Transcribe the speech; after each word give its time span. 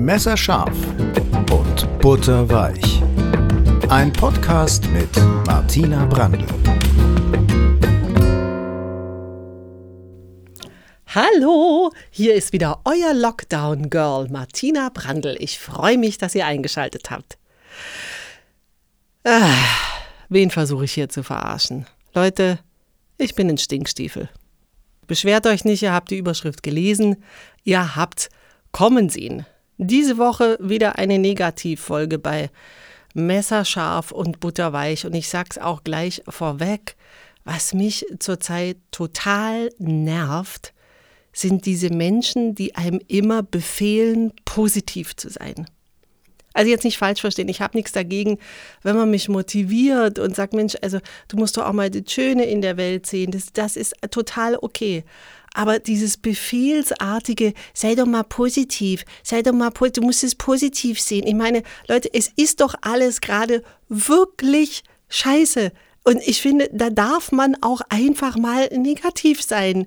Messerscharf 0.00 0.74
und 1.52 2.00
butterweich. 2.00 3.02
Ein 3.90 4.10
Podcast 4.10 4.88
mit 4.92 5.14
Martina 5.46 6.06
Brandl. 6.06 6.46
Hallo, 11.06 11.92
hier 12.08 12.34
ist 12.34 12.54
wieder 12.54 12.80
euer 12.86 13.12
Lockdown 13.12 13.90
Girl 13.90 14.26
Martina 14.30 14.88
Brandl. 14.88 15.36
Ich 15.38 15.58
freue 15.58 15.98
mich, 15.98 16.16
dass 16.16 16.34
ihr 16.34 16.46
eingeschaltet 16.46 17.10
habt. 17.10 17.36
Ah, 19.24 19.52
wen 20.30 20.50
versuche 20.50 20.86
ich 20.86 20.94
hier 20.94 21.10
zu 21.10 21.22
verarschen? 21.22 21.84
Leute, 22.14 22.58
ich 23.18 23.34
bin 23.34 23.50
ein 23.50 23.58
Stinkstiefel. 23.58 24.30
Beschwert 25.06 25.46
euch 25.46 25.66
nicht, 25.66 25.82
ihr 25.82 25.92
habt 25.92 26.10
die 26.10 26.16
Überschrift 26.16 26.62
gelesen. 26.62 27.22
Ihr 27.64 27.96
habt 27.96 28.30
kommen 28.72 29.10
sehen. 29.10 29.44
Diese 29.82 30.18
Woche 30.18 30.58
wieder 30.60 30.98
eine 30.98 31.18
Negativfolge 31.18 32.18
bei 32.18 32.50
Messerscharf 33.14 34.12
und 34.12 34.38
Butterweich. 34.38 35.06
Und 35.06 35.14
ich 35.14 35.30
sag's 35.30 35.56
auch 35.56 35.84
gleich 35.84 36.22
vorweg, 36.28 36.96
was 37.44 37.72
mich 37.72 38.04
zurzeit 38.18 38.76
total 38.90 39.70
nervt, 39.78 40.74
sind 41.32 41.64
diese 41.64 41.88
Menschen, 41.88 42.54
die 42.54 42.74
einem 42.74 43.00
immer 43.08 43.42
befehlen, 43.42 44.34
positiv 44.44 45.16
zu 45.16 45.30
sein. 45.30 45.66
Also 46.52 46.70
jetzt 46.70 46.84
nicht 46.84 46.98
falsch 46.98 47.22
verstehen, 47.22 47.48
ich 47.48 47.62
habe 47.62 47.78
nichts 47.78 47.92
dagegen, 47.92 48.38
wenn 48.82 48.96
man 48.96 49.10
mich 49.10 49.30
motiviert 49.30 50.18
und 50.18 50.36
sagt, 50.36 50.52
Mensch, 50.52 50.76
also 50.82 50.98
du 51.28 51.38
musst 51.38 51.56
doch 51.56 51.64
auch 51.64 51.72
mal 51.72 51.88
das 51.88 52.12
Schöne 52.12 52.44
in 52.44 52.60
der 52.60 52.76
Welt 52.76 53.06
sehen, 53.06 53.30
das, 53.30 53.52
das 53.54 53.76
ist 53.76 53.94
total 54.10 54.58
okay. 54.60 55.04
Aber 55.54 55.78
dieses 55.78 56.16
Befehlsartige, 56.16 57.54
sei 57.74 57.94
doch 57.94 58.06
mal 58.06 58.22
positiv, 58.22 59.04
sei 59.22 59.42
doch 59.42 59.52
mal 59.52 59.70
du 59.70 60.02
musst 60.02 60.22
es 60.22 60.34
positiv 60.34 61.00
sehen. 61.00 61.26
Ich 61.26 61.34
meine, 61.34 61.62
Leute, 61.88 62.08
es 62.12 62.30
ist 62.36 62.60
doch 62.60 62.74
alles 62.82 63.20
gerade 63.20 63.62
wirklich 63.88 64.84
scheiße. 65.08 65.72
Und 66.04 66.26
ich 66.26 66.40
finde, 66.40 66.70
da 66.72 66.90
darf 66.90 67.32
man 67.32 67.56
auch 67.62 67.80
einfach 67.88 68.36
mal 68.36 68.68
negativ 68.68 69.42
sein. 69.42 69.86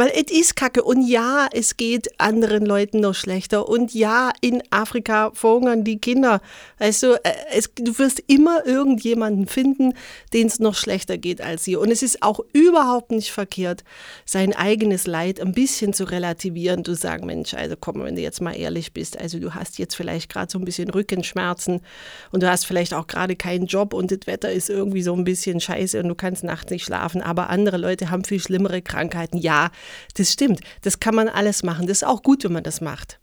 Weil 0.00 0.12
es 0.14 0.32
ist 0.32 0.56
kacke. 0.56 0.82
Und 0.82 1.06
ja, 1.06 1.46
es 1.52 1.76
geht 1.76 2.18
anderen 2.18 2.64
Leuten 2.64 3.00
noch 3.00 3.14
schlechter. 3.14 3.68
Und 3.68 3.92
ja, 3.92 4.32
in 4.40 4.62
Afrika 4.70 5.30
verhungern 5.34 5.84
die 5.84 5.98
Kinder. 5.98 6.40
Weißt 6.78 7.02
du, 7.02 7.22
äh, 7.22 7.34
es, 7.52 7.70
du 7.74 7.98
wirst 7.98 8.22
immer 8.26 8.64
irgendjemanden 8.64 9.46
finden, 9.46 9.92
denen 10.32 10.46
es 10.46 10.58
noch 10.58 10.74
schlechter 10.74 11.18
geht 11.18 11.42
als 11.42 11.66
hier. 11.66 11.80
Und 11.80 11.90
es 11.90 12.02
ist 12.02 12.22
auch 12.22 12.40
überhaupt 12.54 13.10
nicht 13.10 13.30
verkehrt, 13.30 13.84
sein 14.24 14.56
eigenes 14.56 15.06
Leid 15.06 15.38
ein 15.38 15.52
bisschen 15.52 15.92
zu 15.92 16.04
relativieren. 16.04 16.82
Du 16.82 16.94
sagst, 16.94 17.26
Mensch, 17.26 17.52
also 17.52 17.74
komm, 17.78 18.02
wenn 18.02 18.16
du 18.16 18.22
jetzt 18.22 18.40
mal 18.40 18.56
ehrlich 18.56 18.94
bist, 18.94 19.18
also 19.20 19.38
du 19.38 19.54
hast 19.54 19.78
jetzt 19.78 19.96
vielleicht 19.96 20.32
gerade 20.32 20.50
so 20.50 20.58
ein 20.58 20.64
bisschen 20.64 20.88
Rückenschmerzen 20.88 21.82
und 22.30 22.42
du 22.42 22.48
hast 22.48 22.64
vielleicht 22.64 22.94
auch 22.94 23.06
gerade 23.06 23.36
keinen 23.36 23.66
Job 23.66 23.92
und 23.92 24.10
das 24.10 24.20
Wetter 24.26 24.50
ist 24.50 24.70
irgendwie 24.70 25.02
so 25.02 25.12
ein 25.14 25.24
bisschen 25.24 25.60
scheiße 25.60 26.00
und 26.00 26.08
du 26.08 26.14
kannst 26.14 26.42
nachts 26.42 26.70
nicht 26.70 26.86
schlafen. 26.86 27.20
Aber 27.20 27.50
andere 27.50 27.76
Leute 27.76 28.08
haben 28.08 28.24
viel 28.24 28.40
schlimmere 28.40 28.80
Krankheiten. 28.80 29.36
Ja, 29.36 29.70
das 30.16 30.32
stimmt. 30.32 30.60
Das 30.82 31.00
kann 31.00 31.14
man 31.14 31.28
alles 31.28 31.62
machen. 31.62 31.86
Das 31.86 31.98
ist 31.98 32.04
auch 32.04 32.22
gut, 32.22 32.44
wenn 32.44 32.52
man 32.52 32.62
das 32.62 32.80
macht. 32.80 33.18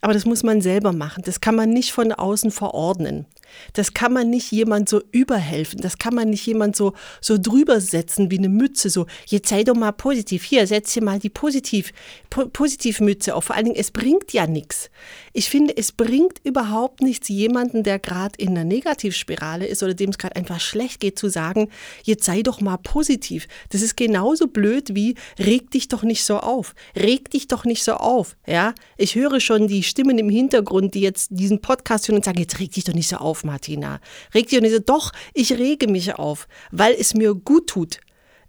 Aber 0.00 0.12
das 0.12 0.24
muss 0.24 0.42
man 0.42 0.60
selber 0.60 0.92
machen. 0.92 1.22
Das 1.24 1.40
kann 1.40 1.54
man 1.54 1.70
nicht 1.70 1.92
von 1.92 2.12
außen 2.12 2.50
verordnen. 2.50 3.26
Das 3.72 3.94
kann 3.94 4.12
man 4.12 4.30
nicht 4.30 4.50
jemand 4.52 4.88
so 4.88 5.02
überhelfen. 5.12 5.80
Das 5.80 5.98
kann 5.98 6.14
man 6.14 6.30
nicht 6.30 6.46
jemand 6.46 6.76
so, 6.76 6.92
so 7.20 7.38
drüber 7.38 7.80
setzen 7.80 8.30
wie 8.30 8.38
eine 8.38 8.48
Mütze. 8.48 8.90
So, 8.90 9.06
jetzt 9.26 9.48
sei 9.48 9.64
doch 9.64 9.74
mal 9.74 9.92
positiv. 9.92 10.44
Hier, 10.44 10.66
setz 10.66 10.92
dir 10.94 11.02
mal 11.02 11.18
die 11.18 11.30
Positiv, 11.30 11.92
po, 12.30 12.46
Positivmütze 12.46 13.34
auf. 13.34 13.44
Vor 13.44 13.56
allen 13.56 13.66
Dingen, 13.66 13.76
es 13.76 13.90
bringt 13.90 14.32
ja 14.32 14.46
nichts. 14.46 14.90
Ich 15.32 15.48
finde, 15.50 15.76
es 15.76 15.92
bringt 15.92 16.40
überhaupt 16.44 17.02
nichts, 17.02 17.28
jemanden, 17.28 17.82
der 17.82 17.98
gerade 17.98 18.34
in 18.38 18.50
einer 18.50 18.64
Negativspirale 18.64 19.66
ist 19.66 19.82
oder 19.82 19.94
dem 19.94 20.10
es 20.10 20.18
gerade 20.18 20.36
einfach 20.36 20.60
schlecht 20.60 21.00
geht, 21.00 21.18
zu 21.18 21.28
sagen, 21.28 21.68
jetzt 22.02 22.24
sei 22.24 22.42
doch 22.42 22.60
mal 22.60 22.78
positiv. 22.78 23.46
Das 23.70 23.82
ist 23.82 23.96
genauso 23.96 24.46
blöd 24.46 24.94
wie, 24.94 25.14
reg 25.38 25.70
dich 25.70 25.88
doch 25.88 26.02
nicht 26.02 26.24
so 26.24 26.38
auf. 26.38 26.74
Reg 26.96 27.30
dich 27.30 27.48
doch 27.48 27.64
nicht 27.64 27.84
so 27.84 27.94
auf. 27.94 28.36
Ja, 28.46 28.74
ich 28.96 29.14
höre 29.14 29.40
schon 29.40 29.68
die 29.68 29.82
Stimmen 29.82 30.18
im 30.18 30.28
Hintergrund, 30.28 30.94
die 30.94 31.00
jetzt 31.00 31.28
diesen 31.30 31.60
Podcast 31.60 32.08
hören 32.08 32.16
und 32.16 32.24
sagen, 32.24 32.38
jetzt 32.38 32.58
reg 32.58 32.72
dich 32.72 32.84
doch 32.84 32.94
nicht 32.94 33.08
so 33.08 33.16
auf, 33.16 33.35
Martina. 33.44 34.00
Reg 34.34 34.50
doch 34.50 34.60
nicht. 34.60 34.88
Doch, 34.88 35.12
ich 35.34 35.52
rege 35.52 35.88
mich 35.88 36.14
auf, 36.14 36.48
weil 36.70 36.94
es 36.94 37.14
mir 37.14 37.34
gut 37.34 37.68
tut. 37.68 38.00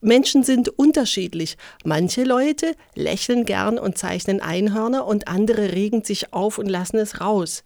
Menschen 0.01 0.43
sind 0.43 0.69
unterschiedlich. 0.69 1.57
Manche 1.83 2.23
Leute 2.23 2.75
lächeln 2.95 3.45
gern 3.45 3.79
und 3.79 3.97
zeichnen 3.97 4.41
Einhörner 4.41 5.05
und 5.05 5.27
andere 5.27 5.73
regen 5.73 6.03
sich 6.03 6.33
auf 6.33 6.57
und 6.57 6.67
lassen 6.67 6.97
es 6.97 7.19
raus. 7.19 7.63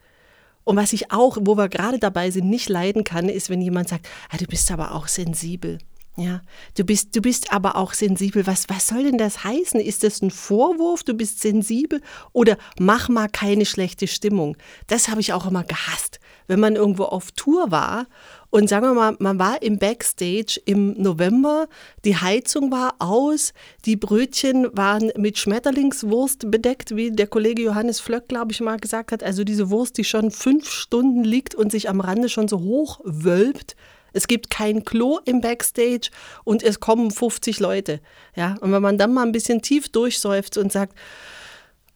Und 0.64 0.78
was 0.78 0.94
ich 0.94 1.12
auch, 1.12 1.38
wo 1.42 1.58
wir 1.58 1.70
gerade 1.70 2.00
dabei 2.00 2.32
sind, 2.32 2.50
nicht 2.50 2.70
leiden 2.70 3.04
kann, 3.04 3.30
ist, 3.30 3.50
wenn 3.50 3.62
jemand 3.62 3.90
sagt, 3.90 4.08
ah, 4.30 4.38
du 4.38 4.46
bist 4.46 4.72
aber 4.72 4.94
auch 4.94 5.08
sensibel. 5.08 5.80
Ja, 6.18 6.42
du 6.76 6.84
bist, 6.84 7.16
du 7.16 7.22
bist 7.22 7.54
aber 7.54 7.78
auch 7.78 7.94
sensibel. 7.94 8.46
Was, 8.46 8.68
was 8.68 8.88
soll 8.88 9.04
denn 9.04 9.18
das 9.18 9.46
heißen? 9.46 9.80
Ist 9.80 10.04
das 10.04 10.22
ein 10.22 10.30
Vorwurf, 10.30 11.04
du 11.04 11.14
bist 11.14 11.40
sensibel? 11.40 12.02
Oder 12.34 12.58
mach 12.78 13.08
mal 13.08 13.30
keine 13.30 13.66
schlechte 13.66 14.08
Stimmung. 14.08 14.58
Das 14.88 15.08
habe 15.08 15.22
ich 15.22 15.32
auch 15.32 15.48
immer 15.48 15.64
gehasst. 15.64 16.20
Wenn 16.48 16.60
man 16.60 16.76
irgendwo 16.76 17.06
auf 17.06 17.32
Tour 17.32 17.72
war 17.72 18.08
und 18.50 18.68
sagen 18.68 18.88
wir 18.88 18.94
mal, 18.94 19.16
man 19.20 19.40
war 19.40 19.62
im 19.62 19.80
Backstage 19.80 20.60
im 20.66 21.02
November, 21.02 21.70
die 22.04 22.18
Heizung 22.18 22.72
war 22.72 22.96
aus, 23.00 23.54
die 23.86 23.96
Brötchen 23.96 24.68
waren 24.74 25.14
mit 25.16 25.38
Schmetterlingswurst 25.38 26.52
bedeckt, 26.52 26.94
wie 26.94 27.12
der 27.12 27.28
Kollege 27.28 27.62
Johannes 27.62 28.02
Flöck, 28.02 28.28
glaube 28.28 28.52
ich, 28.52 28.60
mal 28.60 28.78
gesagt 28.78 29.14
hat. 29.14 29.24
Also 29.24 29.46
diese 29.46 29.70
Wurst, 29.70 29.98
die 29.98 30.04
schon 30.04 30.30
fünf 30.30 30.70
Stunden 30.70 31.24
liegt 31.24 31.56
und 31.56 31.72
sich 31.72 31.88
am 31.88 32.02
Rande 32.02 32.28
schon 32.28 32.50
so 32.50 32.60
hoch 32.60 33.00
wölbt. 33.06 33.78
Es 34.14 34.28
gibt 34.28 34.50
kein 34.50 34.84
Klo 34.86 35.20
im 35.26 35.42
Backstage 35.42 36.10
und 36.44 36.64
es 36.64 36.80
kommen 36.80 37.12
50 37.12 37.60
Leute. 37.60 38.00
Ja, 38.36 38.56
und 38.62 38.72
wenn 38.72 38.82
man 38.82 38.98
dann 38.98 39.14
mal 39.14 39.24
ein 39.24 39.32
bisschen 39.32 39.62
tief 39.62 39.90
durchsäuft 39.90 40.58
und 40.58 40.72
sagt, 40.72 40.98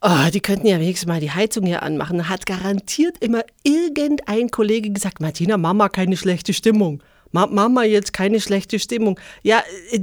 oh, 0.00 0.30
die 0.32 0.40
könnten 0.40 0.66
ja 0.66 0.80
wenigstens 0.80 1.08
mal 1.08 1.20
die 1.20 1.30
Heizung 1.30 1.66
hier 1.66 1.82
anmachen, 1.82 2.28
hat 2.28 2.46
garantiert 2.46 3.18
immer 3.18 3.42
irgendein 3.62 4.50
Kollege 4.50 4.90
gesagt, 4.90 5.20
Martina, 5.20 5.56
Mama, 5.56 5.88
keine 5.88 6.16
schlechte 6.16 6.52
Stimmung. 6.52 7.02
Mama, 7.44 7.84
jetzt 7.84 8.12
keine 8.12 8.40
schlechte 8.40 8.78
Stimmung. 8.78 9.20
Ja, 9.42 9.62
äh, 9.90 10.00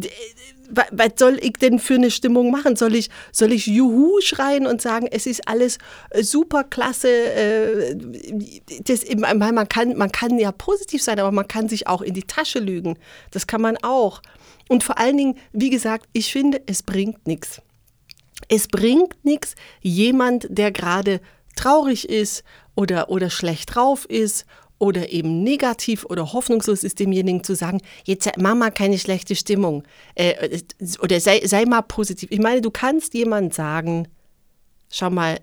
was 0.92 1.12
soll 1.18 1.38
ich 1.42 1.54
denn 1.54 1.80
für 1.80 1.96
eine 1.96 2.12
Stimmung 2.12 2.52
machen? 2.52 2.76
Soll 2.76 2.96
ich, 2.96 3.10
soll 3.32 3.52
ich 3.52 3.68
Juhu 3.68 4.20
schreien 4.22 4.66
und 4.66 4.82
sagen, 4.82 5.08
es 5.12 5.26
ist 5.26 5.48
alles 5.48 5.78
äh, 6.10 6.24
super 6.24 6.64
klasse? 6.64 7.10
Äh, 7.10 7.96
das, 8.84 9.04
man, 9.16 9.70
kann, 9.70 9.98
man 9.98 10.12
kann 10.12 10.38
ja 10.40 10.52
positiv 10.52 11.02
sein, 11.02 11.20
aber 11.20 11.32
man 11.32 11.48
kann 11.48 11.70
sich 11.70 11.88
auch 11.88 12.02
in 12.02 12.14
die 12.14 12.24
Tasche 12.24 12.60
lügen. 12.60 12.98
Das 13.32 13.48
kann 13.48 13.62
man 13.62 13.78
auch. 13.78 14.22
Und 14.70 14.84
vor 14.84 14.98
allen 14.98 15.18
Dingen, 15.18 15.38
wie 15.52 15.70
gesagt, 15.70 16.08
ich 16.14 16.32
finde, 16.32 16.62
es 16.66 16.84
bringt 16.84 17.28
nichts. 17.28 17.62
Es 18.50 18.68
bringt 18.68 19.24
nichts, 19.24 19.56
jemand, 19.82 20.48
der 20.50 20.72
gerade 20.72 21.22
traurig 21.56 22.10
ist 22.10 22.44
oder, 22.76 23.10
oder 23.10 23.30
schlecht 23.30 23.76
drauf 23.76 24.06
ist 24.06 24.46
oder 24.80 25.12
eben 25.12 25.44
negativ 25.44 26.06
oder 26.06 26.34
hoffnungslos 26.34 26.84
ist, 26.84 27.00
demjenigen 27.00 27.44
zu 27.44 27.56
sagen, 27.56 27.80
jetzt 28.04 28.30
mach 28.38 28.56
mal 28.56 28.72
keine 28.72 28.98
schlechte 28.98 29.36
Stimmung 29.36 29.84
äh, 30.16 30.60
oder 31.02 31.20
sei, 31.20 31.42
sei 31.46 31.66
mal 31.66 31.82
positiv. 31.82 32.30
Ich 32.32 32.40
meine, 32.40 32.62
du 32.62 32.72
kannst 32.72 33.14
jemand 33.14 33.54
sagen, 33.54 34.08
schau 34.92 35.10
mal, 35.10 35.40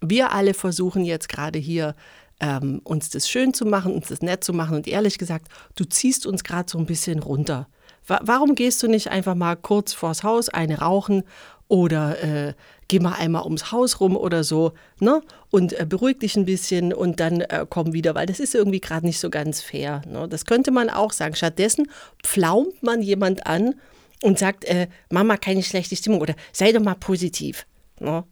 wir 0.00 0.32
alle 0.32 0.54
versuchen 0.54 1.04
jetzt 1.04 1.28
gerade 1.28 1.58
hier 1.58 1.94
ähm, 2.40 2.80
uns 2.84 3.10
das 3.10 3.28
schön 3.28 3.52
zu 3.52 3.66
machen, 3.66 3.92
uns 3.92 4.08
das 4.08 4.22
nett 4.22 4.44
zu 4.44 4.52
machen 4.52 4.76
und 4.76 4.86
ehrlich 4.86 5.18
gesagt, 5.18 5.48
du 5.74 5.84
ziehst 5.84 6.26
uns 6.26 6.44
gerade 6.44 6.70
so 6.70 6.78
ein 6.78 6.86
bisschen 6.86 7.18
runter. 7.18 7.68
Warum 8.06 8.54
gehst 8.54 8.82
du 8.82 8.88
nicht 8.88 9.08
einfach 9.08 9.34
mal 9.34 9.54
kurz 9.54 9.92
vors 9.92 10.22
Haus 10.22 10.48
eine 10.48 10.78
rauchen 10.78 11.24
oder 11.68 12.22
äh, 12.22 12.54
geh 12.88 12.98
mal 12.98 13.12
einmal 13.12 13.44
ums 13.44 13.70
Haus 13.70 14.00
rum 14.00 14.16
oder 14.16 14.42
so, 14.42 14.72
ne? 15.00 15.22
Und 15.50 15.78
äh, 15.78 15.86
beruhig 15.86 16.18
dich 16.18 16.36
ein 16.36 16.46
bisschen 16.46 16.92
und 16.92 17.20
dann 17.20 17.42
äh, 17.42 17.66
komm 17.68 17.92
wieder, 17.92 18.14
weil 18.14 18.26
das 18.26 18.40
ist 18.40 18.54
irgendwie 18.54 18.80
gerade 18.80 19.06
nicht 19.06 19.20
so 19.20 19.30
ganz 19.30 19.60
fair. 19.60 20.02
Ne? 20.06 20.26
Das 20.28 20.46
könnte 20.46 20.70
man 20.70 20.90
auch 20.90 21.12
sagen. 21.12 21.34
Stattdessen 21.34 21.88
pflaumt 22.22 22.82
man 22.82 23.02
jemand 23.02 23.46
an 23.46 23.74
und 24.22 24.38
sagt, 24.38 24.64
äh, 24.64 24.88
Mama, 25.10 25.36
keine 25.36 25.62
schlechte 25.62 25.96
Stimmung 25.96 26.20
oder 26.20 26.34
sei 26.52 26.72
doch 26.72 26.82
mal 26.82 26.94
positiv. 26.94 27.66
Ne? 28.00 28.24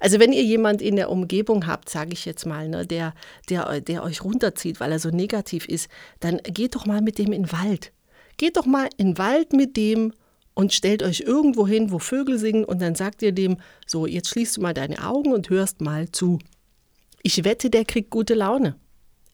Also 0.00 0.18
wenn 0.18 0.32
ihr 0.32 0.42
jemand 0.42 0.82
in 0.82 0.96
der 0.96 1.10
Umgebung 1.10 1.66
habt, 1.66 1.88
sage 1.88 2.12
ich 2.12 2.24
jetzt 2.24 2.44
mal, 2.44 2.68
ne, 2.68 2.84
der, 2.84 3.14
der, 3.48 3.80
der 3.80 4.02
euch 4.02 4.24
runterzieht, 4.24 4.80
weil 4.80 4.90
er 4.90 4.98
so 4.98 5.10
negativ 5.10 5.68
ist, 5.68 5.88
dann 6.18 6.38
geht 6.38 6.74
doch 6.74 6.86
mal 6.86 7.02
mit 7.02 7.18
dem 7.18 7.32
in 7.32 7.44
den 7.44 7.52
Wald. 7.52 7.92
Geht 8.36 8.56
doch 8.56 8.66
mal 8.66 8.88
in 8.96 9.10
den 9.10 9.18
Wald 9.18 9.52
mit 9.52 9.76
dem 9.76 10.12
und 10.54 10.72
stellt 10.72 11.02
euch 11.02 11.20
irgendwo 11.20 11.66
hin, 11.66 11.90
wo 11.90 11.98
Vögel 11.98 12.38
singen 12.38 12.64
und 12.64 12.80
dann 12.82 12.94
sagt 12.94 13.22
ihr 13.22 13.32
dem, 13.32 13.56
so, 13.86 14.06
jetzt 14.06 14.28
schließt 14.28 14.56
du 14.56 14.60
mal 14.60 14.74
deine 14.74 15.06
Augen 15.06 15.32
und 15.32 15.50
hörst 15.50 15.80
mal 15.80 16.10
zu. 16.10 16.38
Ich 17.22 17.44
wette, 17.44 17.70
der 17.70 17.84
kriegt 17.84 18.10
gute 18.10 18.34
Laune. 18.34 18.76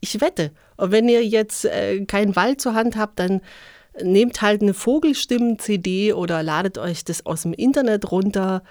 Ich 0.00 0.20
wette. 0.20 0.53
Und 0.76 0.93
wenn 0.93 1.09
ihr 1.09 1.25
jetzt 1.25 1.65
äh, 1.65 2.05
keinen 2.05 2.37
Wald 2.37 2.61
zur 2.61 2.75
Hand 2.75 2.97
habt, 2.97 3.19
dann 3.19 3.41
nehmt 4.00 4.43
halt 4.43 4.62
eine 4.62 4.75
Vogelstimmen-CD 4.75 6.12
oder 6.12 6.43
ladet 6.43 6.79
euch 6.79 7.05
das 7.05 7.26
aus 7.26 7.43
dem 7.43 7.53
Internet 7.53 8.12
runter. 8.12 8.62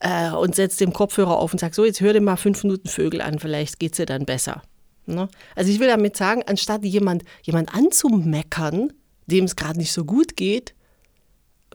äh, 0.00 0.30
und 0.30 0.54
setzt 0.54 0.80
den 0.80 0.92
Kopfhörer 0.92 1.36
auf 1.38 1.52
und 1.52 1.58
sagt, 1.58 1.74
so, 1.74 1.84
jetzt 1.84 2.00
hör 2.00 2.12
dir 2.12 2.20
mal 2.20 2.36
fünf 2.36 2.64
Minuten 2.64 2.88
Vögel 2.88 3.20
an, 3.20 3.38
vielleicht 3.38 3.78
geht 3.78 3.92
es 3.92 3.98
dir 3.98 4.06
dann 4.06 4.24
besser. 4.24 4.62
Ne? 5.06 5.28
Also 5.54 5.70
ich 5.70 5.78
will 5.78 5.88
damit 5.88 6.16
sagen, 6.16 6.42
anstatt 6.46 6.84
jemand, 6.84 7.24
jemand 7.42 7.74
anzumeckern, 7.74 8.92
dem 9.26 9.44
es 9.44 9.56
gerade 9.56 9.78
nicht 9.78 9.92
so 9.92 10.04
gut 10.04 10.36
geht, 10.36 10.74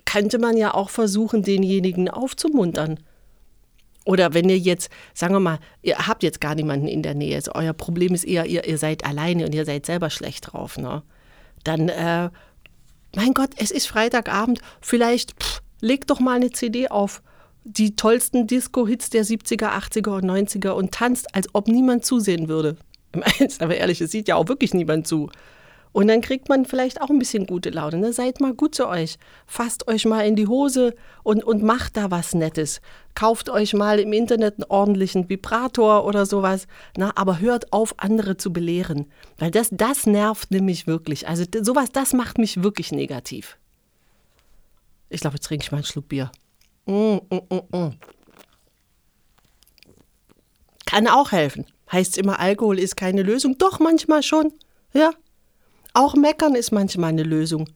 könnte 0.04 0.40
man 0.40 0.58
ja 0.58 0.74
auch 0.74 0.90
versuchen, 0.90 1.44
denjenigen 1.44 2.10
aufzumuntern. 2.10 3.00
Oder 4.06 4.34
wenn 4.34 4.50
ihr 4.50 4.58
jetzt, 4.58 4.90
sagen 5.14 5.34
wir 5.34 5.40
mal, 5.40 5.60
ihr 5.82 6.08
habt 6.08 6.22
jetzt 6.22 6.40
gar 6.40 6.54
niemanden 6.54 6.88
in 6.88 7.02
der 7.02 7.16
Nähe, 7.16 7.36
also 7.36 7.54
euer 7.56 7.74
Problem 7.74 8.14
ist 8.14 8.24
eher, 8.24 8.46
ihr, 8.46 8.68
ihr 8.68 8.78
seid 8.78 9.04
alleine 9.04 9.46
und 9.46 9.56
ihr 9.56 9.66
seid 9.66 9.86
selber 9.86 10.10
schlecht 10.10 10.52
drauf, 10.54 10.78
ne? 10.78 11.02
Dann, 11.64 11.90
äh, 11.90 12.30
mein 13.16 13.34
Gott, 13.34 13.50
es 13.58 13.72
ist 13.72 13.88
Freitagabend, 13.88 14.60
vielleicht 14.80 15.32
pff, 15.42 15.62
legt 15.82 16.12
doch 16.12 16.20
mal 16.20 16.36
eine 16.36 16.52
CD 16.52 16.90
auf, 16.90 17.24
die 17.64 17.96
tollsten 17.96 18.46
Disco-Hits 18.46 19.10
der 19.10 19.26
70er, 19.26 19.72
80er 19.72 20.18
und 20.18 20.26
90er 20.26 20.70
und 20.70 20.92
tanzt, 20.92 21.34
als 21.34 21.48
ob 21.54 21.68
niemand 21.68 22.06
zusehen 22.06 22.48
würde. 22.48 22.78
Aber 23.60 23.76
ehrlich, 23.76 24.02
es 24.02 24.12
sieht 24.12 24.28
ja 24.28 24.36
auch 24.36 24.48
wirklich 24.48 24.76
niemand 24.76 25.08
zu. 25.08 25.32
Und 25.96 26.10
dann 26.10 26.20
kriegt 26.20 26.50
man 26.50 26.66
vielleicht 26.66 27.02
auch 27.02 27.10
ein 27.10 27.20
bisschen 27.20 27.48
gute 27.48 27.70
Laune. 27.70 28.00
Ne? 28.00 28.12
Seid 28.12 28.42
mal 28.42 28.54
gut 28.54 28.76
zu 28.76 28.90
euch. 28.90 29.18
Fasst 29.48 29.88
euch 29.88 30.04
mal 30.04 30.28
in 30.28 30.36
die 30.36 30.46
Hose 30.46 30.94
und, 31.24 31.42
und 31.42 31.64
macht 31.64 31.96
da 31.96 32.12
was 32.12 32.34
Nettes. 32.34 32.82
Kauft 33.14 33.50
euch 33.50 33.74
mal 33.74 33.98
im 34.02 34.12
Internet 34.12 34.56
einen 34.56 34.70
ordentlichen 34.70 35.30
Vibrator 35.30 36.04
oder 36.04 36.26
sowas. 36.26 36.68
Na, 36.98 37.14
aber 37.16 37.40
hört 37.40 37.72
auf, 37.72 37.96
andere 37.96 38.36
zu 38.36 38.52
belehren. 38.52 39.06
Weil 39.38 39.52
das, 39.52 39.70
das 39.72 40.06
nervt 40.06 40.52
nämlich 40.52 40.86
wirklich. 40.86 41.30
Also 41.30 41.46
sowas, 41.62 41.94
das 41.94 42.12
macht 42.12 42.40
mich 42.40 42.62
wirklich 42.62 42.92
negativ. 42.92 43.58
Ich 45.08 45.22
glaube, 45.22 45.38
jetzt 45.38 45.46
trinke 45.46 45.64
ich 45.64 45.72
mal 45.72 45.78
einen 45.78 45.86
Schluck 45.86 46.10
Bier. 46.10 46.30
Mm, 46.88 47.20
mm, 47.30 47.42
mm, 47.50 47.78
mm. 47.78 47.94
Kann 50.86 51.08
auch 51.08 51.32
helfen. 51.32 51.66
Heißt 51.90 52.18
immer, 52.18 52.38
Alkohol 52.38 52.80
ist 52.80 52.98
keine 52.98 53.24
Lösung. 53.24 53.58
Doch, 53.58 53.80
manchmal 53.80 54.24
schon. 54.24 54.52
Ja, 54.92 55.12
auch 55.96 56.16
meckern 56.16 56.56
ist 56.56 56.72
manchmal 56.72 57.10
eine 57.10 57.24
Lösung. 57.24 57.68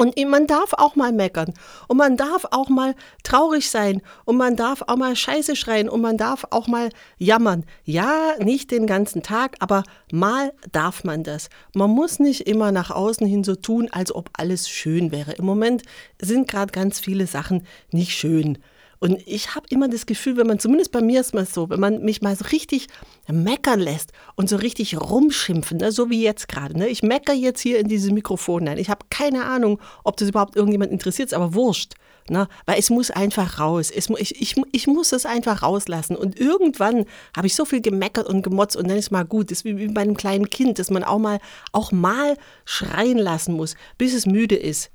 Und 0.00 0.16
man 0.28 0.46
darf 0.46 0.72
auch 0.72 0.96
mal 0.96 1.12
meckern. 1.12 1.52
Und 1.86 1.98
man 1.98 2.16
darf 2.16 2.46
auch 2.52 2.70
mal 2.70 2.94
traurig 3.22 3.68
sein. 3.68 4.00
Und 4.24 4.38
man 4.38 4.56
darf 4.56 4.82
auch 4.86 4.96
mal 4.96 5.14
Scheiße 5.14 5.56
schreien. 5.56 5.90
Und 5.90 6.00
man 6.00 6.16
darf 6.16 6.46
auch 6.50 6.68
mal 6.68 6.88
jammern. 7.18 7.64
Ja, 7.84 8.34
nicht 8.38 8.70
den 8.70 8.86
ganzen 8.86 9.22
Tag, 9.22 9.56
aber 9.58 9.82
mal 10.10 10.54
darf 10.72 11.04
man 11.04 11.22
das. 11.22 11.50
Man 11.74 11.90
muss 11.90 12.18
nicht 12.18 12.46
immer 12.46 12.72
nach 12.72 12.90
außen 12.90 13.26
hin 13.26 13.44
so 13.44 13.56
tun, 13.56 13.88
als 13.92 14.14
ob 14.14 14.30
alles 14.32 14.70
schön 14.70 15.12
wäre. 15.12 15.32
Im 15.32 15.44
Moment 15.44 15.82
sind 16.18 16.48
gerade 16.48 16.72
ganz 16.72 16.98
viele 16.98 17.26
Sachen 17.26 17.66
nicht 17.90 18.12
schön. 18.12 18.56
Und 19.00 19.26
ich 19.26 19.54
habe 19.54 19.66
immer 19.70 19.88
das 19.88 20.04
Gefühl, 20.04 20.36
wenn 20.36 20.46
man, 20.46 20.58
zumindest 20.58 20.92
bei 20.92 21.00
mir 21.00 21.22
ist 21.22 21.34
es 21.34 21.54
so, 21.54 21.70
wenn 21.70 21.80
man 21.80 22.02
mich 22.02 22.20
mal 22.20 22.36
so 22.36 22.44
richtig 22.52 22.86
meckern 23.26 23.80
lässt 23.80 24.12
und 24.36 24.50
so 24.50 24.56
richtig 24.56 25.00
rumschimpfen, 25.00 25.78
ne, 25.78 25.90
so 25.90 26.10
wie 26.10 26.22
jetzt 26.22 26.48
gerade. 26.48 26.78
Ne? 26.78 26.88
Ich 26.88 27.02
meckere 27.02 27.34
jetzt 27.34 27.60
hier 27.60 27.78
in 27.78 27.88
dieses 27.88 28.10
Mikrofon 28.10 28.68
rein. 28.68 28.76
Ich 28.76 28.90
habe 28.90 29.06
keine 29.08 29.46
Ahnung, 29.46 29.80
ob 30.04 30.18
das 30.18 30.28
überhaupt 30.28 30.54
irgendjemand 30.54 30.92
interessiert, 30.92 31.32
aber 31.32 31.54
wurscht. 31.54 31.94
Ne? 32.28 32.46
Weil 32.66 32.78
es 32.78 32.90
muss 32.90 33.10
einfach 33.10 33.58
raus. 33.58 33.90
Es, 33.90 34.10
ich, 34.10 34.40
ich, 34.40 34.54
ich 34.70 34.86
muss 34.86 35.12
es 35.12 35.24
einfach 35.24 35.62
rauslassen. 35.62 36.14
Und 36.14 36.38
irgendwann 36.38 37.06
habe 37.34 37.46
ich 37.46 37.54
so 37.54 37.64
viel 37.64 37.80
gemeckert 37.80 38.28
und 38.28 38.42
gemotzt 38.42 38.76
und 38.76 38.88
dann 38.88 38.98
ist 38.98 39.10
mal 39.10 39.24
gut. 39.24 39.50
Das 39.50 39.58
ist 39.58 39.64
wie 39.64 39.88
bei 39.88 40.02
einem 40.02 40.16
kleinen 40.16 40.50
Kind, 40.50 40.78
dass 40.78 40.90
man 40.90 41.04
auch 41.04 41.18
mal, 41.18 41.40
auch 41.72 41.90
mal 41.90 42.36
schreien 42.66 43.18
lassen 43.18 43.54
muss, 43.54 43.76
bis 43.96 44.12
es 44.12 44.26
müde 44.26 44.56
ist. 44.56 44.90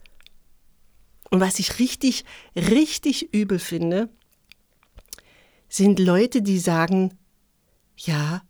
Und 1.36 1.42
was 1.42 1.60
ich 1.60 1.80
richtig, 1.80 2.24
richtig 2.56 3.34
übel 3.34 3.60
finde, 3.60 4.08
sind 5.68 6.00
Leute, 6.00 6.42
die 6.42 6.60
sagen, 6.60 7.18
ja, 7.98 8.42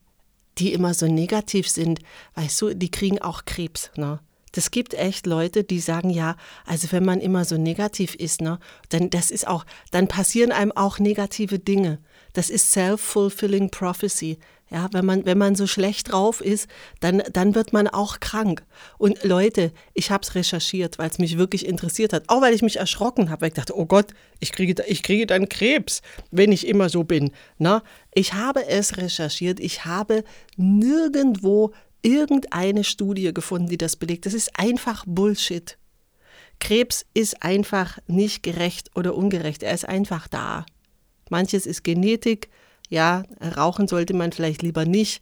die 0.59 0.71
immer 0.71 0.93
so 0.93 1.07
negativ 1.07 1.67
sind, 1.67 2.01
weißt 2.35 2.61
du, 2.61 2.75
die 2.75 2.91
kriegen 2.91 3.19
auch 3.19 3.45
Krebs. 3.45 3.89
Ne? 3.95 4.19
Das 4.51 4.69
gibt 4.69 4.93
echt 4.93 5.25
Leute, 5.25 5.63
die 5.63 5.79
sagen, 5.79 6.11
ja, 6.11 6.35
also 6.63 6.91
wenn 6.91 7.03
man 7.03 7.21
immer 7.21 7.43
so 7.43 7.57
negativ 7.57 8.13
ist, 8.13 8.41
ne, 8.41 8.59
dann 8.89 9.09
das 9.09 9.31
ist 9.31 9.47
auch, 9.47 9.65
dann 9.89 10.07
passieren 10.07 10.51
einem 10.51 10.71
auch 10.71 10.99
negative 10.99 11.57
Dinge. 11.57 11.97
Das 12.35 12.49
ist 12.49 12.73
self-fulfilling 12.73 13.69
prophecy. 13.69 14.37
Ja, 14.69 14.89
wenn 14.91 15.05
man, 15.05 15.25
wenn 15.25 15.37
man 15.37 15.55
so 15.55 15.67
schlecht 15.67 16.11
drauf 16.11 16.41
ist, 16.41 16.67
dann, 16.99 17.23
dann 17.31 17.55
wird 17.55 17.71
man 17.71 17.87
auch 17.87 18.19
krank. 18.19 18.65
Und 18.97 19.23
Leute, 19.23 19.71
ich 19.93 20.11
habe 20.11 20.23
es 20.23 20.35
recherchiert, 20.35 20.97
weil 20.97 21.09
es 21.09 21.17
mich 21.17 21.37
wirklich 21.37 21.65
interessiert 21.65 22.11
hat. 22.11 22.23
Auch 22.27 22.41
weil 22.41 22.53
ich 22.53 22.61
mich 22.61 22.77
erschrocken 22.77 23.29
habe, 23.29 23.41
weil 23.41 23.47
ich 23.49 23.53
dachte, 23.53 23.77
oh 23.77 23.85
Gott, 23.85 24.07
ich 24.39 24.51
kriege, 24.51 24.83
ich 24.87 25.01
kriege 25.01 25.27
dann 25.27 25.47
Krebs, 25.47 26.01
wenn 26.31 26.51
ich 26.51 26.67
immer 26.67 26.89
so 26.89 27.05
bin. 27.05 27.31
Na, 27.57 27.83
ich 28.13 28.33
habe 28.33 28.67
es 28.67 28.97
recherchiert. 28.97 29.61
Ich 29.61 29.85
habe 29.85 30.25
nirgendwo 30.57 31.71
irgendeine 32.01 32.83
Studie 32.83 33.33
gefunden, 33.33 33.69
die 33.69 33.77
das 33.77 33.95
belegt. 33.95 34.25
Das 34.25 34.33
ist 34.33 34.59
einfach 34.59 35.05
Bullshit. 35.07 35.77
Krebs 36.59 37.05
ist 37.13 37.43
einfach 37.43 37.99
nicht 38.07 38.43
gerecht 38.43 38.91
oder 38.95 39.15
ungerecht. 39.15 39.63
Er 39.63 39.73
ist 39.73 39.87
einfach 39.87 40.27
da. 40.27 40.65
Manches 41.29 41.65
ist 41.65 41.83
Genetik, 41.83 42.49
ja, 42.89 43.23
rauchen 43.57 43.87
sollte 43.87 44.13
man 44.13 44.31
vielleicht 44.31 44.61
lieber 44.61 44.85
nicht. 44.85 45.21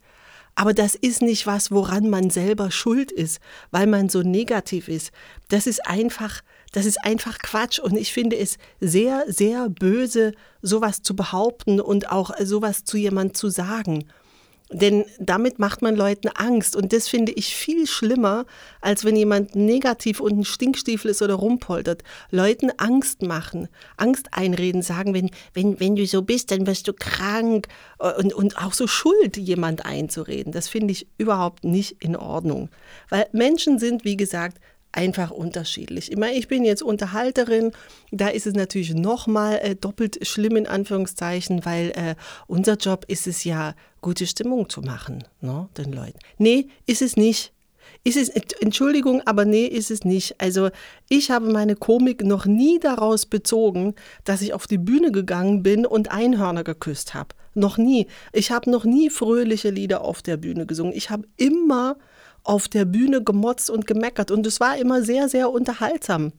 Aber 0.55 0.73
das 0.73 0.94
ist 0.94 1.21
nicht 1.21 1.47
was, 1.47 1.71
woran 1.71 2.09
man 2.09 2.29
selber 2.29 2.69
schuld 2.69 3.11
ist, 3.11 3.39
weil 3.71 3.88
man 3.88 4.09
so 4.09 4.21
negativ 4.21 4.88
ist. 4.88 5.11
Das 5.50 5.65
ist 5.65 5.88
einfach, 5.88 6.41
das 6.73 6.85
ist 6.85 7.03
einfach 7.03 7.39
Quatsch. 7.39 7.79
Und 7.79 7.97
ich 7.97 8.13
finde 8.13 8.38
es 8.38 8.57
sehr, 8.79 9.23
sehr 9.27 9.69
böse, 9.69 10.33
sowas 10.61 11.01
zu 11.01 11.15
behaupten 11.15 11.81
und 11.81 12.11
auch 12.11 12.31
sowas 12.39 12.83
zu 12.83 12.97
jemand 12.97 13.35
zu 13.35 13.50
sagen. 13.50 14.05
Denn 14.74 15.06
damit 15.20 15.60
macht 15.60 15.81
man 15.81 15.96
Leuten 15.96 16.28
Angst. 16.30 16.75
Und 16.75 16.94
das 16.94 17.08
finde 17.08 17.31
ich 17.31 17.56
viel 17.56 17.88
schlimmer, 17.88 18.46
als 18.81 19.06
wenn 19.06 19.16
jemand 19.16 19.56
negativ 19.56 20.20
und 20.20 20.40
ein 20.40 20.46
Stinkstiefel 20.46 21.12
ist 21.12 21.22
oder 21.22 21.36
rumpoltert. 21.36 22.04
Leuten 22.31 22.72
Angst 22.78 23.22
machen, 23.22 23.70
Angst 23.98 24.30
einreden, 24.31 24.81
sagen, 24.81 25.14
wenn, 25.14 25.30
wenn, 25.54 25.80
wenn 25.80 25.96
du 25.96 26.06
so 26.06 26.24
bist, 26.24 26.52
dann 26.52 26.68
wirst 26.68 26.88
du 26.88 26.94
krank. 26.94 27.68
Und, 28.18 28.34
und 28.34 28.58
auch 28.58 28.74
so 28.74 28.88
Schuld 28.88 29.38
jemand 29.38 29.86
einzureden. 29.86 30.52
Das 30.52 30.68
finde 30.68 30.92
ich 30.92 31.08
überhaupt 31.18 31.64
nicht 31.64 32.04
in 32.04 32.16
Ordnung. 32.16 32.70
Weil 33.10 33.28
Menschen 33.31 33.80
sind, 33.80 34.04
wie 34.04 34.18
gesagt, 34.18 34.60
einfach 34.94 35.31
unterschiedlich. 35.31 36.12
Ich 36.12 36.18
meine, 36.18 36.38
ich 36.38 36.48
bin 36.48 36.63
jetzt 36.63 36.81
Unterhalterin, 36.81 37.72
da 38.12 38.30
ist 38.30 38.48
es 38.48 38.54
natürlich 38.54 38.94
nochmal 38.94 39.60
äh, 39.62 39.75
doppelt 39.75 40.25
schlimm 40.25 40.56
in 40.56 40.68
Anführungszeichen, 40.68 41.66
weil 41.66 41.92
äh, 41.95 42.16
unser 42.48 42.75
Job 42.75 43.06
ist 43.07 43.28
es 43.28 43.44
ja, 43.44 43.75
gute 44.01 44.28
Stimmung 44.28 44.69
zu 44.69 44.81
machen, 44.81 45.24
ne, 45.42 45.67
den 45.77 45.91
Leuten. 45.91 46.20
Nee, 46.38 46.67
ist 46.86 47.01
es 47.01 47.17
nicht. 47.17 47.53
Ist 48.06 48.17
es, 48.17 48.29
Entschuldigung, 48.29 49.22
aber 49.25 49.46
nee, 49.46 49.65
ist 49.65 49.89
es 49.89 50.03
nicht. 50.03 50.39
Also 50.39 50.70
ich 51.10 51.32
habe 51.32 51.51
meine 51.51 51.75
Komik 51.75 52.24
noch 52.24 52.46
nie 52.46 52.79
daraus 52.79 53.25
bezogen, 53.25 53.96
dass 54.25 54.41
ich 54.41 54.53
auf 54.53 54.67
die 54.67 54.77
Bühne 54.77 55.12
gegangen 55.12 55.63
bin 55.63 55.86
und 55.86 56.12
Einhörner 56.12 56.63
geküsst 56.63 57.13
habe. 57.13 57.29
Noch 57.56 57.77
nie. 57.77 58.08
Ich 58.34 58.51
habe 58.51 58.70
noch 58.70 58.84
nie 58.84 59.10
fröhliche 59.10 59.70
Lieder 59.70 60.01
auf 60.01 60.22
der 60.22 60.38
Bühne 60.38 60.65
gesungen. 60.65 60.94
Ich 60.94 61.10
habe 61.10 61.27
immer 61.38 61.96
auf 62.43 62.67
der 62.67 62.85
Bühne 62.85 63.23
gemotzt 63.23 63.69
und 63.69 63.88
gemeckert 63.88 64.31
und 64.31 64.45
es 64.45 64.59
war 64.59 64.77
immer 64.77 65.03
sehr, 65.03 65.29
sehr 65.29 65.51
unterhaltsam. 65.51 66.33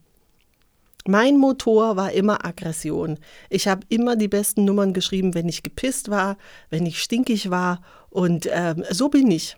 Mein 1.07 1.37
Motor 1.37 1.97
war 1.97 2.11
immer 2.13 2.45
Aggression. 2.45 3.19
Ich 3.49 3.67
habe 3.67 3.85
immer 3.89 4.15
die 4.15 4.27
besten 4.27 4.65
Nummern 4.65 4.91
geschrieben, 4.91 5.35
wenn 5.35 5.47
ich 5.47 5.61
gepisst 5.61 6.09
war, 6.09 6.37
wenn 6.71 6.85
ich 6.85 7.01
stinkig 7.01 7.51
war 7.51 7.81
und 8.09 8.49
ähm, 8.51 8.83
so 8.89 9.09
bin 9.09 9.29
ich. 9.29 9.55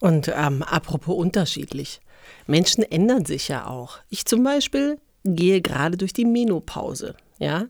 Und 0.00 0.32
ähm, 0.34 0.62
apropos 0.62 1.14
unterschiedlich. 1.14 2.00
Menschen 2.46 2.84
ändern 2.84 3.26
sich 3.26 3.48
ja 3.48 3.66
auch. 3.66 3.98
Ich 4.08 4.24
zum 4.24 4.42
Beispiel 4.42 4.98
gehe 5.24 5.60
gerade 5.60 5.96
durch 5.96 6.12
die 6.12 6.24
Menopause. 6.24 7.16
Ja, 7.38 7.66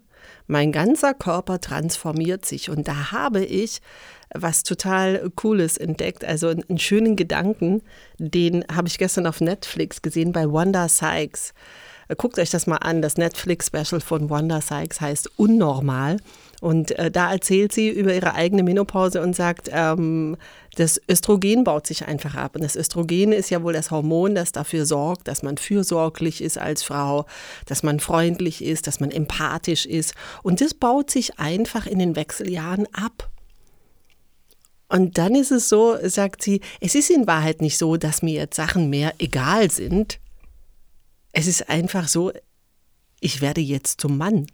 mein 0.47 0.73
ganzer 0.73 1.15
Körper 1.15 1.61
transformiert 1.61 2.45
sich 2.45 2.71
und 2.71 2.89
da 2.89 3.13
habe 3.13 3.45
ich 3.45 3.81
was 4.35 4.63
total 4.63 5.31
Cooles 5.35 5.77
entdeckt, 5.77 6.25
also 6.25 6.49
einen 6.49 6.79
schönen 6.79 7.17
Gedanken, 7.17 7.83
den 8.19 8.65
habe 8.73 8.89
ich 8.89 8.99
gestern 8.99 9.27
auf 9.27 9.41
Netflix 9.41 10.03
gesehen 10.03 10.33
bei 10.33 10.51
Wanda 10.51 10.89
Sykes. 10.89 11.55
Guckt 12.17 12.39
euch 12.39 12.51
das 12.51 12.67
mal 12.67 12.77
an. 12.77 13.03
Das 13.03 13.17
Netflix-Special 13.17 14.01
von 14.01 14.31
Wanda 14.31 14.61
Sykes 14.61 15.01
heißt 15.01 15.39
Unnormal. 15.39 16.19
Und 16.61 16.93
äh, 16.93 17.11
da 17.11 17.33
erzählt 17.33 17.73
sie 17.73 17.89
über 17.89 18.15
ihre 18.15 18.35
eigene 18.35 18.63
Menopause 18.63 19.21
und 19.21 19.35
sagt, 19.35 19.69
ähm, 19.73 20.37
das 20.77 21.01
Östrogen 21.11 21.65
baut 21.65 21.87
sich 21.87 22.07
einfach 22.07 22.35
ab. 22.35 22.55
Und 22.55 22.63
das 22.63 22.77
Östrogen 22.77 23.33
ist 23.33 23.51
ja 23.51 23.63
wohl 23.63 23.73
das 23.73 23.91
Hormon, 23.91 24.35
das 24.35 24.53
dafür 24.53 24.87
sorgt, 24.87 25.29
dass 25.29 25.43
man 25.43 25.59
fürsorglich 25.59 26.41
ist 26.41 26.59
als 26.59 26.83
Frau, 26.83 27.27
dass 27.67 27.83
man 27.83 28.01
freundlich 28.01 28.63
ist, 28.63 28.87
dass 28.87 29.01
man 29.01 29.11
empathisch 29.11 29.85
ist. 29.85 30.15
Und 30.43 30.61
das 30.61 30.75
baut 30.75 31.11
sich 31.11 31.39
einfach 31.39 31.87
in 31.87 31.99
den 31.99 32.17
Wechseljahren 32.17 32.87
ab. 32.93 33.31
Und 34.89 35.19
dann 35.19 35.35
ist 35.35 35.51
es 35.51 35.69
so, 35.69 35.97
sagt 36.03 36.43
sie, 36.43 36.61
es 36.81 36.95
ist 36.95 37.11
in 37.11 37.27
Wahrheit 37.27 37.61
nicht 37.61 37.77
so, 37.77 37.97
dass 37.97 38.23
mir 38.23 38.35
jetzt 38.35 38.57
Sachen 38.57 38.89
mehr 38.89 39.15
egal 39.19 39.71
sind. 39.71 40.21
Es 41.39 41.47
ist 41.47 41.69
einfach 41.69 42.09
so, 42.09 42.33
ich 43.21 43.43
werde 43.43 43.61
jetzt 43.61 44.01
zum 44.01 44.17
Mann. 44.17 44.47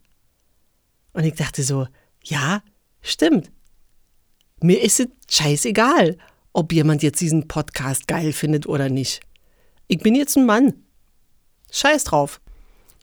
Und 1.12 1.22
ich 1.22 1.34
dachte 1.34 1.62
so, 1.62 1.86
ja, 2.24 2.60
stimmt. 3.00 3.52
Mir 4.60 4.82
ist 4.82 4.98
es 4.98 5.06
scheißegal, 5.30 6.18
ob 6.52 6.72
jemand 6.72 7.04
jetzt 7.04 7.20
diesen 7.20 7.46
Podcast 7.46 8.08
geil 8.08 8.32
findet 8.32 8.66
oder 8.66 8.88
nicht. 8.88 9.20
Ich 9.86 9.98
bin 9.98 10.16
jetzt 10.16 10.36
ein 10.36 10.44
Mann. 10.44 10.74
Scheiß 11.70 12.02
drauf. 12.02 12.40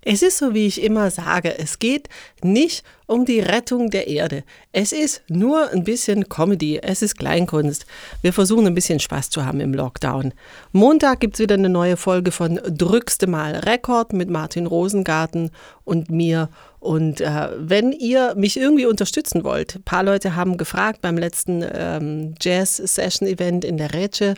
Es 0.03 0.21
ist 0.21 0.37
so, 0.37 0.53
wie 0.53 0.65
ich 0.65 0.81
immer 0.81 1.11
sage, 1.11 1.57
es 1.59 1.77
geht 1.77 2.07
nicht 2.41 2.83
um 3.05 3.25
die 3.25 3.41
Rettung 3.41 3.89
der 3.89 4.07
Erde. 4.07 4.43
Es 4.71 4.91
ist 4.91 5.23
nur 5.27 5.71
ein 5.71 5.83
bisschen 5.83 6.29
Comedy, 6.29 6.79
es 6.81 7.01
ist 7.01 7.17
Kleinkunst. 7.17 7.85
Wir 8.21 8.31
versuchen 8.31 8.67
ein 8.67 8.75
bisschen 8.75 8.99
Spaß 8.99 9.29
zu 9.29 9.45
haben 9.45 9.59
im 9.59 9.73
Lockdown. 9.73 10.33
Montag 10.71 11.19
gibt 11.19 11.35
es 11.35 11.39
wieder 11.41 11.55
eine 11.55 11.69
neue 11.69 11.97
Folge 11.97 12.31
von 12.31 12.61
Drückste 12.65 13.27
Mal 13.27 13.55
Rekord 13.55 14.13
mit 14.13 14.29
Martin 14.29 14.67
Rosengarten 14.67 15.51
und 15.83 16.09
mir. 16.09 16.49
Und 16.79 17.19
äh, 17.19 17.49
wenn 17.57 17.91
ihr 17.91 18.35
mich 18.35 18.57
irgendwie 18.57 18.85
unterstützen 18.85 19.43
wollt, 19.43 19.75
ein 19.75 19.83
paar 19.83 20.03
Leute 20.03 20.35
haben 20.35 20.55
gefragt 20.55 21.01
beim 21.01 21.17
letzten 21.17 21.65
ähm, 21.73 22.35
Jazz-Session-Event 22.39 23.65
in 23.65 23.77
der 23.77 23.93
Rätsche, 23.93 24.35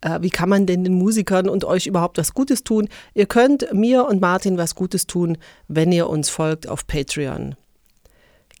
äh, 0.00 0.18
wie 0.22 0.30
kann 0.30 0.48
man 0.48 0.66
denn 0.66 0.84
den 0.84 0.94
Musikern 0.94 1.48
und 1.48 1.64
euch 1.64 1.86
überhaupt 1.86 2.18
was 2.18 2.34
Gutes 2.34 2.64
tun? 2.64 2.88
Ihr 3.14 3.26
könnt 3.26 3.72
mir 3.72 4.06
und 4.06 4.20
Martin 4.20 4.58
was 4.58 4.74
Gutes 4.74 5.06
tun, 5.06 5.38
wenn 5.68 5.92
ihr 5.92 6.08
uns 6.08 6.30
folgt 6.30 6.68
auf 6.68 6.86
Patreon. 6.86 7.54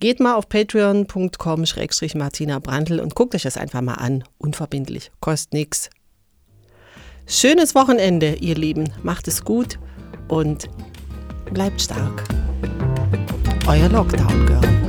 Geht 0.00 0.18
mal 0.18 0.34
auf 0.34 0.48
patreon.com-martina 0.48 2.58
Brandl 2.58 3.00
und 3.00 3.14
guckt 3.14 3.34
euch 3.34 3.42
das 3.42 3.58
einfach 3.58 3.82
mal 3.82 3.94
an. 3.94 4.24
Unverbindlich, 4.38 5.12
kostet 5.20 5.52
nichts. 5.52 5.90
Schönes 7.26 7.74
Wochenende, 7.74 8.36
ihr 8.36 8.54
Lieben. 8.54 8.90
Macht 9.02 9.28
es 9.28 9.44
gut 9.44 9.78
und 10.28 10.70
bleibt 11.52 11.82
stark. 11.82 12.24
Euer 13.68 13.90
Lockdown 13.90 14.46
Girl. 14.46 14.79